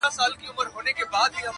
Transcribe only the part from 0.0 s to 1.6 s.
او رسنۍ پرې خبري کوي